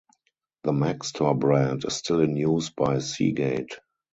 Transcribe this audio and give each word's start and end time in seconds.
The 0.63 0.71
Maxtor 0.71 1.37
brand 1.37 1.85
is 1.85 1.93
still 1.97 2.21
in 2.21 2.35
use 2.35 2.71
by 2.71 2.97
Seagate. 2.97 3.77